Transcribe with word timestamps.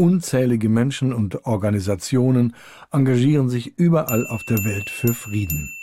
Unzählige 0.00 0.70
Menschen 0.70 1.12
und 1.12 1.44
Organisationen 1.44 2.56
engagieren 2.90 3.50
sich 3.50 3.76
überall 3.76 4.26
auf 4.26 4.44
der 4.44 4.64
Welt 4.64 4.88
für 4.88 5.12
Frieden. 5.12 5.76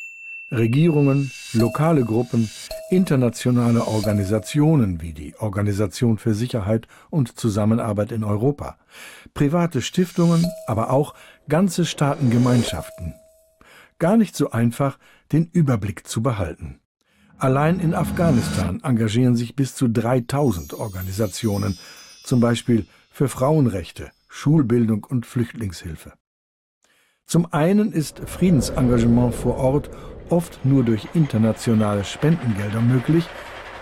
Regierungen, 0.51 1.29
lokale 1.53 2.03
Gruppen, 2.03 2.49
internationale 2.89 3.85
Organisationen 3.85 5.01
wie 5.01 5.13
die 5.13 5.35
Organisation 5.37 6.17
für 6.17 6.33
Sicherheit 6.33 6.87
und 7.11 7.37
Zusammenarbeit 7.37 8.11
in 8.11 8.23
Europa, 8.23 8.79
private 9.35 9.83
Stiftungen, 9.83 10.47
aber 10.65 10.89
auch 10.89 11.13
ganze 11.47 11.85
Staatengemeinschaften. 11.85 13.13
Gar 13.99 14.17
nicht 14.17 14.35
so 14.35 14.49
einfach, 14.49 14.97
den 15.31 15.45
Überblick 15.45 16.07
zu 16.07 16.23
behalten. 16.23 16.79
Allein 17.37 17.79
in 17.79 17.93
Afghanistan 17.93 18.81
engagieren 18.83 19.35
sich 19.35 19.55
bis 19.55 19.75
zu 19.75 19.87
3000 19.87 20.73
Organisationen, 20.73 21.77
zum 22.23 22.39
Beispiel 22.39 22.87
für 23.17 23.29
Frauenrechte, 23.29 24.11
Schulbildung 24.29 25.03
und 25.03 25.25
Flüchtlingshilfe. 25.25 26.13
Zum 27.25 27.51
einen 27.51 27.91
ist 27.91 28.19
Friedensengagement 28.19 29.33
vor 29.33 29.57
Ort 29.57 29.89
oft 30.29 30.63
nur 30.63 30.83
durch 30.83 31.07
internationale 31.15 32.03
Spendengelder 32.03 32.79
möglich, 32.79 33.27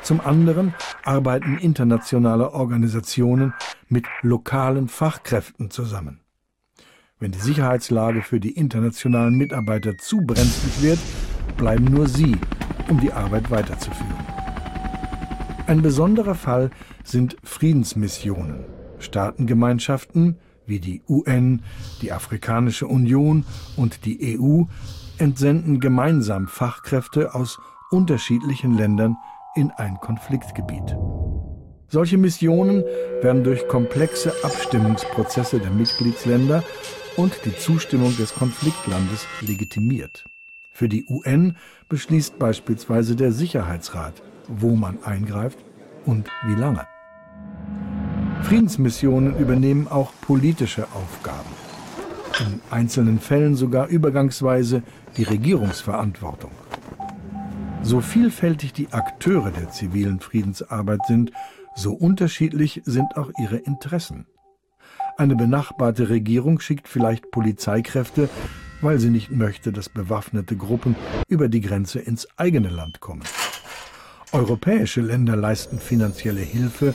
zum 0.02 0.22
anderen 0.22 0.74
arbeiten 1.04 1.58
internationale 1.58 2.54
Organisationen 2.54 3.54
mit 3.90 4.06
lokalen 4.22 4.88
Fachkräften 4.88 5.70
zusammen. 5.70 6.22
Wenn 7.20 7.34
die 7.34 7.40
Sicherheitslage 7.40 8.22
für 8.22 8.40
die 8.40 8.52
internationalen 8.52 9.36
Mitarbeiter 9.36 9.98
zu 9.98 10.22
brenzlig 10.22 10.82
wird, 10.82 11.00
bleiben 11.58 11.84
nur 11.84 12.08
sie, 12.08 12.38
um 12.88 13.02
die 13.02 13.12
Arbeit 13.12 13.52
weiterzuführen. 13.52 14.16
Ein 15.68 15.82
besonderer 15.82 16.36
Fall 16.36 16.70
sind 17.04 17.36
Friedensmissionen. 17.44 18.85
Staatengemeinschaften 19.06 20.38
wie 20.68 20.80
die 20.80 21.02
UN, 21.08 21.62
die 22.02 22.12
Afrikanische 22.12 22.88
Union 22.88 23.46
und 23.78 24.06
die 24.06 24.38
EU 24.38 24.64
entsenden 25.18 25.80
gemeinsam 25.80 26.48
Fachkräfte 26.48 27.34
aus 27.36 27.60
unterschiedlichen 27.92 28.76
Ländern 28.76 29.16
in 29.56 29.72
ein 29.72 29.98
Konfliktgebiet. 30.02 30.98
Solche 31.88 32.18
Missionen 32.18 32.84
werden 33.22 33.44
durch 33.44 33.68
komplexe 33.68 34.34
Abstimmungsprozesse 34.44 35.60
der 35.60 35.72
Mitgliedsländer 35.72 36.64
und 37.16 37.34
die 37.46 37.56
Zustimmung 37.56 38.16
des 38.18 38.34
Konfliktlandes 38.34 39.28
legitimiert. 39.42 40.26
Für 40.72 40.90
die 40.90 41.06
UN 41.08 41.56
beschließt 41.88 42.38
beispielsweise 42.38 43.16
der 43.16 43.32
Sicherheitsrat, 43.32 44.22
wo 44.50 44.76
man 44.76 45.02
eingreift 45.04 45.60
und 46.06 46.28
wie 46.46 46.56
lange. 46.56 46.86
Friedensmissionen 48.46 49.36
übernehmen 49.40 49.88
auch 49.88 50.14
politische 50.22 50.84
Aufgaben. 50.94 51.50
In 52.42 52.62
einzelnen 52.70 53.20
Fällen 53.20 53.56
sogar 53.56 53.88
übergangsweise 53.88 54.84
die 55.18 55.24
Regierungsverantwortung. 55.24 56.52
So 57.82 58.02
vielfältig 58.02 58.72
die 58.72 58.94
Akteure 58.94 59.50
der 59.50 59.72
zivilen 59.72 60.20
Friedensarbeit 60.20 61.00
sind, 61.08 61.32
so 61.76 61.94
unterschiedlich 61.94 62.84
sind 62.86 63.18
auch 63.18 63.32
ihre 63.40 63.58
Interessen. 63.58 64.28
Eine 65.18 65.36
benachbarte 65.36 66.10
Regierung 66.10 66.60
schickt 66.60 66.88
vielleicht 66.88 67.32
Polizeikräfte, 67.32 68.30
weil 68.80 69.00
sie 69.00 69.10
nicht 69.10 69.32
möchte, 69.32 69.72
dass 69.72 69.90
bewaffnete 69.90 70.56
Gruppen 70.56 70.96
über 71.28 71.50
die 71.50 71.62
Grenze 71.62 71.98
ins 71.98 72.28
eigene 72.38 72.70
Land 72.70 73.00
kommen. 73.00 73.24
Europäische 74.32 75.02
Länder 75.02 75.36
leisten 75.36 75.80
finanzielle 75.80 76.42
Hilfe, 76.42 76.94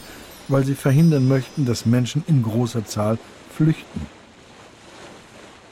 weil 0.51 0.65
sie 0.65 0.75
verhindern 0.75 1.29
möchten, 1.29 1.65
dass 1.65 1.87
Menschen 1.87 2.25
in 2.27 2.43
großer 2.43 2.85
Zahl 2.85 3.19
flüchten. 3.55 4.07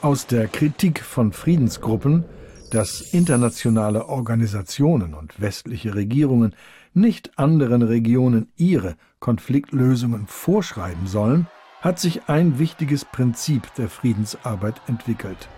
Aus 0.01 0.25
der 0.25 0.47
Kritik 0.47 1.01
von 1.03 1.33
Friedensgruppen, 1.33 2.23
dass 2.71 3.01
internationale 3.01 4.07
Organisationen 4.07 5.13
und 5.13 5.41
westliche 5.41 5.95
Regierungen 5.95 6.55
nicht 6.93 7.37
anderen 7.37 7.81
Regionen 7.81 8.47
ihre 8.55 8.95
Konfliktlösungen 9.19 10.27
vorschreiben 10.27 11.07
sollen, 11.07 11.47
hat 11.81 11.99
sich 11.99 12.27
ein 12.27 12.59
wichtiges 12.59 13.05
Prinzip 13.05 13.73
der 13.75 13.89
Friedensarbeit 13.89 14.81
entwickelt. 14.87 15.49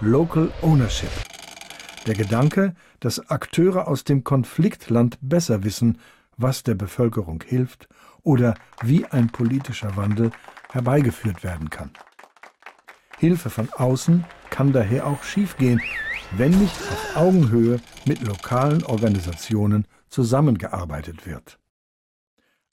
Local 0.00 0.50
Ownership. 0.62 1.10
Der 2.06 2.14
Gedanke, 2.14 2.74
dass 3.00 3.30
Akteure 3.30 3.88
aus 3.88 4.04
dem 4.04 4.24
Konfliktland 4.24 5.18
besser 5.22 5.64
wissen, 5.64 5.98
was 6.36 6.62
der 6.62 6.74
Bevölkerung 6.74 7.42
hilft 7.46 7.88
oder 8.22 8.54
wie 8.82 9.06
ein 9.06 9.28
politischer 9.28 9.96
Wandel 9.96 10.30
herbeigeführt 10.70 11.44
werden 11.44 11.70
kann. 11.70 11.90
Hilfe 13.18 13.50
von 13.50 13.68
außen 13.72 14.24
kann 14.50 14.72
daher 14.72 15.06
auch 15.06 15.22
schiefgehen, 15.22 15.80
wenn 16.36 16.50
nicht 16.50 16.76
auf 16.90 17.16
Augenhöhe 17.16 17.80
mit 18.06 18.22
lokalen 18.22 18.84
Organisationen 18.84 19.86
zusammengearbeitet 20.08 21.26
wird. 21.26 21.58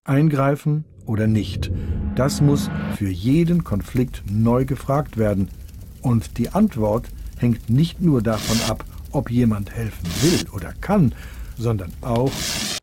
Eingreifen 0.03 0.85
oder 1.05 1.27
nicht, 1.27 1.71
das 2.15 2.41
muss 2.41 2.69
für 2.97 3.09
jeden 3.09 3.63
Konflikt 3.63 4.23
neu 4.29 4.65
gefragt 4.65 5.17
werden, 5.17 5.49
und 6.01 6.39
die 6.39 6.49
Antwort 6.49 7.07
hängt 7.37 7.69
nicht 7.69 8.01
nur 8.01 8.23
davon 8.23 8.57
ab, 8.69 8.83
ob 9.11 9.29
jemand 9.29 9.71
helfen 9.71 10.07
will 10.21 10.49
oder 10.51 10.73
kann, 10.81 11.13
sondern 11.57 11.93
auch, 12.01 12.31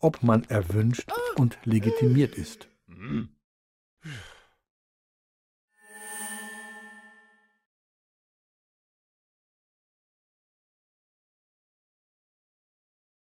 ob 0.00 0.22
man 0.22 0.44
erwünscht 0.44 1.10
und 1.36 1.58
legitimiert 1.64 2.34
ist. 2.36 2.68